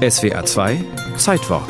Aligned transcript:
SWA 0.00 0.42
2 0.46 0.82
Zeitwort 1.18 1.68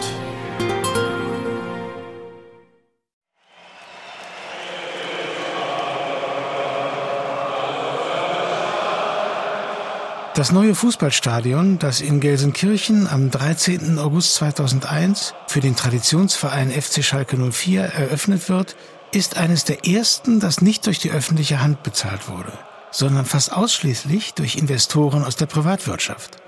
Das 10.37 10.53
neue 10.53 10.77
Fußballstadion, 10.77 11.81
das 11.81 12.01
in 12.01 12.21
Gelsenkirchen 12.21 13.09
am 13.09 13.33
13. 13.33 13.99
August 13.99 14.35
2001 14.37 15.35
für 15.49 15.59
den 15.59 15.75
Traditionsverein 15.75 16.71
FC 16.71 17.03
Schalke 17.03 17.37
04 17.37 17.83
eröffnet 17.83 18.49
wird, 18.49 18.77
ist 19.11 19.39
eines 19.39 19.65
der 19.65 19.89
ersten, 19.89 20.39
das 20.39 20.61
nicht 20.61 20.87
durch 20.87 21.01
die 21.01 21.11
öffentliche 21.11 21.61
Hand 21.61 21.83
bezahlt 21.83 22.29
wurde, 22.29 22.53
sondern 22.93 23.25
fast 23.25 23.53
ausschließlich 23.53 24.35
durch 24.35 24.55
Investoren 24.55 25.25
aus 25.25 25.35
der 25.35 25.47
Privatwirtschaft. 25.47 26.40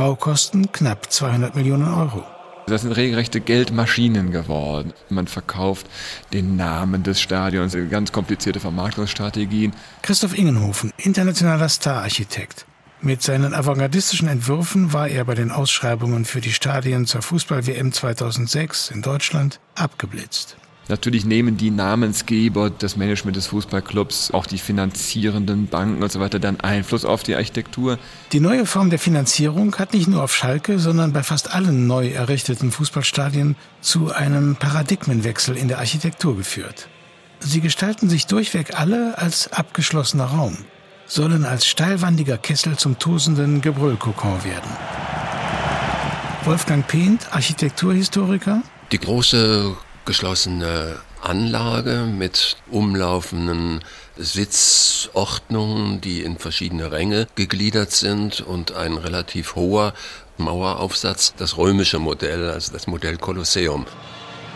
Baukosten 0.00 0.72
knapp 0.72 1.12
200 1.12 1.54
Millionen 1.54 1.92
Euro. 1.92 2.24
Das 2.66 2.80
sind 2.80 2.92
regelrechte 2.92 3.38
Geldmaschinen 3.38 4.30
geworden. 4.30 4.94
Man 5.10 5.26
verkauft 5.26 5.86
den 6.32 6.56
Namen 6.56 7.02
des 7.02 7.20
Stadions, 7.20 7.76
ganz 7.90 8.10
komplizierte 8.10 8.60
Vermarktungsstrategien. 8.60 9.74
Christoph 10.00 10.38
Ingenhofen, 10.38 10.90
internationaler 10.96 11.68
Stararchitekt. 11.68 12.64
Mit 13.02 13.20
seinen 13.20 13.52
avantgardistischen 13.52 14.28
Entwürfen 14.28 14.94
war 14.94 15.06
er 15.06 15.26
bei 15.26 15.34
den 15.34 15.50
Ausschreibungen 15.50 16.24
für 16.24 16.40
die 16.40 16.54
Stadien 16.54 17.04
zur 17.04 17.20
Fußball-WM 17.20 17.92
2006 17.92 18.92
in 18.92 19.02
Deutschland 19.02 19.60
abgeblitzt. 19.74 20.56
Natürlich 20.90 21.24
nehmen 21.24 21.56
die 21.56 21.70
Namensgeber, 21.70 22.68
das 22.68 22.96
Management 22.96 23.36
des 23.36 23.46
Fußballclubs, 23.46 24.32
auch 24.32 24.44
die 24.44 24.58
finanzierenden 24.58 25.68
Banken 25.68 26.02
und 26.02 26.10
so 26.10 26.18
weiter 26.18 26.40
dann 26.40 26.60
Einfluss 26.60 27.04
auf 27.04 27.22
die 27.22 27.36
Architektur. 27.36 27.96
Die 28.32 28.40
neue 28.40 28.66
Form 28.66 28.90
der 28.90 28.98
Finanzierung 28.98 29.76
hat 29.76 29.94
nicht 29.94 30.08
nur 30.08 30.24
auf 30.24 30.34
Schalke, 30.34 30.80
sondern 30.80 31.12
bei 31.12 31.22
fast 31.22 31.54
allen 31.54 31.86
neu 31.86 32.08
errichteten 32.08 32.72
Fußballstadien 32.72 33.54
zu 33.80 34.12
einem 34.12 34.56
Paradigmenwechsel 34.56 35.56
in 35.56 35.68
der 35.68 35.78
Architektur 35.78 36.36
geführt. 36.36 36.88
Sie 37.38 37.60
gestalten 37.60 38.08
sich 38.08 38.26
durchweg 38.26 38.78
alle 38.78 39.16
als 39.16 39.52
abgeschlossener 39.52 40.24
Raum 40.24 40.58
sollen 41.06 41.44
als 41.44 41.66
steilwandiger 41.66 42.38
Kessel 42.38 42.76
zum 42.76 42.98
tosenden 43.00 43.60
Gebrüllkokon 43.60 44.44
werden. 44.44 44.70
Wolfgang 46.44 46.86
Pehnt, 46.86 47.32
Architekturhistoriker. 47.32 48.62
Die 48.92 48.98
große 48.98 49.76
geschlossene 50.04 50.96
Anlage 51.22 52.06
mit 52.06 52.56
umlaufenden 52.70 53.84
Sitzordnungen, 54.16 56.00
die 56.00 56.22
in 56.22 56.38
verschiedene 56.38 56.92
Ränge 56.92 57.26
gegliedert 57.34 57.92
sind 57.92 58.40
und 58.40 58.72
ein 58.72 58.96
relativ 58.96 59.54
hoher 59.54 59.94
Maueraufsatz, 60.38 61.34
das 61.36 61.56
römische 61.56 61.98
Modell, 61.98 62.50
also 62.50 62.72
das 62.72 62.86
Modell 62.86 63.16
Kolosseum. 63.16 63.86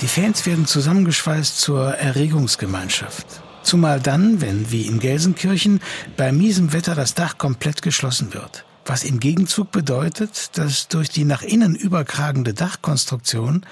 Die 0.01 0.09
Fans 0.09 0.45
werden 0.47 0.67
zusammengeschweißt 0.67 1.61
zur 1.61 1.95
Erregungsgemeinschaft. 1.95 3.27
Zumal 3.63 4.01
dann, 4.01 4.41
wenn 4.41 4.71
wie 4.71 4.83
in 4.83 4.99
Gelsenkirchen 4.99 5.81
bei 6.17 6.33
miesem 6.33 6.73
Wetter 6.73 6.95
das 6.95 7.15
Dach 7.15 7.39
komplett 7.39 7.81
geschlossen 7.81 8.35
wird. 8.35 8.65
Was 8.87 9.05
im 9.05 9.19
Gegenzug 9.19 9.71
bedeutet, 9.71 10.59
dass 10.59 10.89
durch 10.89 11.09
die 11.09 11.25
nach 11.25 11.41
innen 11.41 11.75
überkragende 11.75 12.53
Dachkonstruktion 12.53 13.65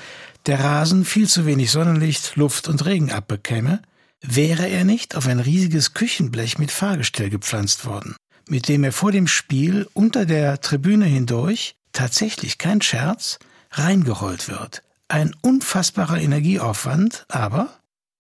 der 0.47 0.61
Rasen 0.61 1.05
viel 1.05 1.29
zu 1.29 1.47
wenig 1.47 1.71
Sonnenlicht, 1.71 2.37
Luft 2.37 2.69
und 2.69 2.85
Regen 2.85 3.11
abbekäme, 3.11 3.83
wäre 4.21 4.69
er 4.69 4.85
nicht 4.85 5.17
auf 5.17 5.27
ein 5.27 5.41
riesiges 5.41 5.95
Küchenblech 5.95 6.59
mit 6.59 6.71
Fahrgestell 6.71 7.31
gepflanzt 7.31 7.85
worden, 7.87 8.17
mit 8.49 8.69
dem 8.69 8.85
er 8.85 8.93
vor 8.93 9.13
dem 9.13 9.27
Spiel 9.27 9.89
unter 9.93 10.27
der 10.27 10.61
Tribüne 10.61 11.07
hindurch, 11.07 11.75
tatsächlich 11.93 12.59
kein 12.59 12.81
Scherz, 12.81 13.39
reingerollt 13.71 14.49
wird. 14.49 14.83
Ein 15.09 15.35
unfassbarer 15.43 16.21
Energieaufwand, 16.21 17.27
aber 17.29 17.69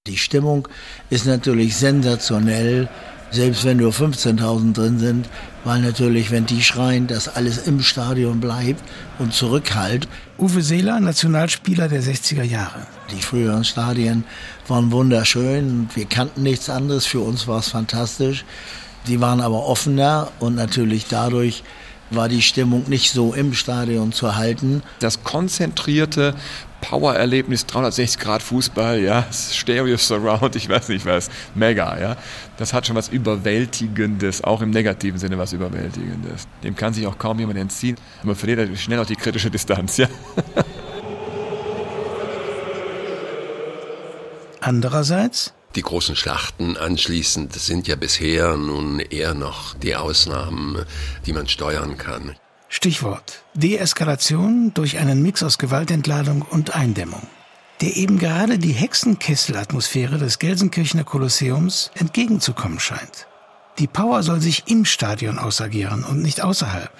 die 0.06 0.18
Stimmung 0.18 0.68
ist 1.10 1.26
natürlich 1.26 1.76
sensationell, 1.76 2.88
selbst 3.32 3.64
wenn 3.64 3.78
nur 3.78 3.92
15.000 3.92 4.74
drin 4.74 4.98
sind, 4.98 5.28
weil 5.64 5.80
natürlich, 5.80 6.30
wenn 6.30 6.46
die 6.46 6.62
schreien, 6.62 7.06
dass 7.06 7.28
alles 7.28 7.66
im 7.66 7.80
Stadion 7.80 8.40
bleibt 8.40 8.82
und 9.18 9.32
zurückhalt. 9.32 10.06
Uwe 10.38 10.62
Seeler, 10.62 11.00
Nationalspieler 11.00 11.88
der 11.88 12.02
60er 12.02 12.42
Jahre. 12.42 12.86
Die 13.10 13.22
früheren 13.22 13.64
Stadien 13.64 14.24
waren 14.68 14.92
wunderschön. 14.92 15.88
Wir 15.94 16.04
kannten 16.04 16.42
nichts 16.42 16.68
anderes. 16.68 17.06
Für 17.06 17.20
uns 17.20 17.48
war 17.48 17.60
es 17.60 17.68
fantastisch. 17.68 18.44
Die 19.06 19.20
waren 19.20 19.40
aber 19.40 19.66
offener 19.66 20.30
und 20.38 20.54
natürlich 20.54 21.06
dadurch 21.08 21.64
war 22.14 22.28
die 22.28 22.42
Stimmung 22.42 22.84
nicht 22.88 23.10
so 23.10 23.34
im 23.34 23.54
Stadion 23.54 24.12
zu 24.12 24.36
halten. 24.36 24.82
Das 25.00 25.22
konzentrierte 25.24 26.34
Power-Erlebnis, 26.82 27.64
360 27.66 28.20
Grad 28.20 28.42
Fußball, 28.42 29.00
ja, 29.00 29.26
Stereo 29.32 29.96
Surround, 29.96 30.56
ich 30.56 30.68
weiß 30.68 30.88
nicht 30.88 31.06
was, 31.06 31.30
mega, 31.54 31.98
ja. 31.98 32.16
Das 32.56 32.72
hat 32.72 32.86
schon 32.86 32.96
was 32.96 33.08
Überwältigendes, 33.08 34.44
auch 34.44 34.60
im 34.60 34.70
negativen 34.70 35.18
Sinne 35.18 35.38
was 35.38 35.52
Überwältigendes. 35.52 36.48
Dem 36.62 36.76
kann 36.76 36.92
sich 36.92 37.06
auch 37.06 37.18
kaum 37.18 37.38
jemand 37.38 37.58
entziehen. 37.58 37.96
Man 38.22 38.36
verliert 38.36 38.76
schnell 38.78 38.98
auch 38.98 39.06
die 39.06 39.16
kritische 39.16 39.50
Distanz, 39.50 39.96
ja. 39.96 40.08
Andererseits 44.60 45.54
die 45.76 45.82
großen 45.82 46.16
Schlachten 46.16 46.76
anschließend 46.76 47.52
sind 47.54 47.88
ja 47.88 47.96
bisher 47.96 48.56
nun 48.56 49.00
eher 49.00 49.34
noch 49.34 49.74
die 49.74 49.96
Ausnahmen, 49.96 50.84
die 51.26 51.32
man 51.32 51.48
steuern 51.48 51.96
kann. 51.96 52.36
Stichwort 52.68 53.44
Deeskalation 53.54 54.72
durch 54.74 54.98
einen 54.98 55.22
Mix 55.22 55.42
aus 55.42 55.58
Gewaltentladung 55.58 56.42
und 56.42 56.74
Eindämmung, 56.74 57.26
der 57.80 57.96
eben 57.96 58.18
gerade 58.18 58.58
die 58.58 58.72
Hexenkesselatmosphäre 58.72 60.18
des 60.18 60.38
Gelsenkirchener 60.38 61.04
Kolosseums 61.04 61.90
entgegenzukommen 61.94 62.80
scheint. 62.80 63.26
Die 63.78 63.86
Power 63.86 64.22
soll 64.22 64.40
sich 64.40 64.64
im 64.66 64.84
Stadion 64.84 65.38
ausagieren 65.38 66.04
und 66.04 66.22
nicht 66.22 66.42
außerhalb. 66.42 66.92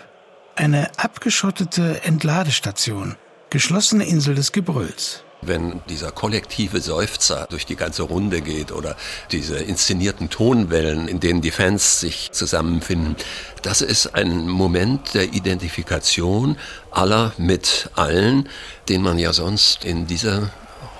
Eine 0.57 0.91
abgeschottete 0.99 2.05
Entladestation, 2.05 3.17
geschlossene 3.51 4.05
Insel 4.05 4.35
des 4.35 4.53
Gebrülls 4.53 5.25
wenn 5.43 5.81
dieser 5.89 6.13
kollektive 6.13 6.81
Seufzer 6.81 7.47
durch 7.51 7.67
die 7.67 7.77
ganze 7.77 8.05
Runde 8.05 8.41
geht 8.41 8.73
oder 8.73 8.97
diese 9.33 9.57
inszenierten 9.57 10.31
Tonwellen, 10.31 11.09
in 11.09 11.21
denen 11.21 11.41
die 11.41 11.51
Fans 11.51 12.01
sich 12.01 12.31
zusammenfinden, 12.33 13.17
das 13.63 13.81
ist 13.81 14.15
ein 14.15 14.49
Moment 14.49 15.15
der 15.15 15.35
Identifikation 15.35 16.57
aller 16.91 17.33
mit 17.37 17.91
allen, 17.97 18.49
den 18.89 19.03
man 19.03 19.19
ja 19.19 19.33
sonst 19.33 19.85
in 19.85 20.07
dieser 20.07 20.51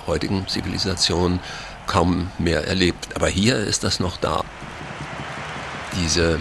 heutigen 0.07 0.47
Zivilisation 0.47 1.39
kaum 1.87 2.29
mehr 2.37 2.67
erlebt. 2.67 3.15
Aber 3.15 3.29
hier 3.29 3.57
ist 3.57 3.83
das 3.83 3.99
noch 3.99 4.17
da. 4.17 4.43
Diese 6.01 6.39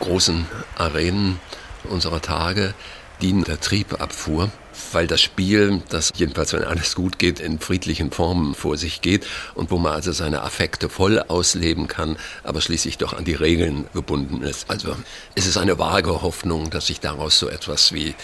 großen 0.00 0.46
Arenen 0.76 1.38
unserer 1.84 2.22
Tage 2.22 2.74
dienen 3.20 3.44
der 3.44 3.60
Triebabfuhr 3.60 4.50
weil 4.92 5.06
das 5.06 5.20
Spiel, 5.20 5.82
das 5.88 6.10
jedenfalls, 6.14 6.52
wenn 6.52 6.64
alles 6.64 6.94
gut 6.94 7.18
geht, 7.18 7.40
in 7.40 7.58
friedlichen 7.58 8.10
Formen 8.10 8.54
vor 8.54 8.76
sich 8.76 9.00
geht 9.00 9.26
und 9.54 9.70
wo 9.70 9.78
man 9.78 9.92
also 9.92 10.12
seine 10.12 10.42
Affekte 10.42 10.88
voll 10.88 11.20
ausleben 11.20 11.88
kann, 11.88 12.16
aber 12.42 12.60
schließlich 12.60 12.98
doch 12.98 13.12
an 13.12 13.24
die 13.24 13.34
Regeln 13.34 13.86
gebunden 13.94 14.42
ist. 14.42 14.70
Also 14.70 14.96
es 15.34 15.46
ist 15.46 15.56
eine 15.56 15.78
vage 15.78 16.22
Hoffnung, 16.22 16.70
dass 16.70 16.86
sich 16.86 17.00
daraus 17.00 17.38
so 17.38 17.48
etwas 17.48 17.92
wie 17.92 18.14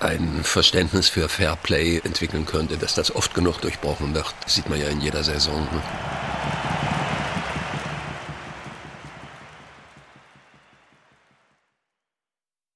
ein 0.00 0.40
Verständnis 0.42 1.08
für 1.08 1.28
Fair 1.28 1.56
Play 1.56 2.00
entwickeln 2.04 2.46
könnte, 2.46 2.76
dass 2.76 2.94
das 2.94 3.14
oft 3.14 3.34
genug 3.34 3.60
durchbrochen 3.60 4.14
wird. 4.14 4.34
Sieht 4.46 4.68
man 4.68 4.80
ja 4.80 4.88
in 4.88 5.00
jeder 5.00 5.24
Saison. 5.24 5.60
Ne? 5.72 6.17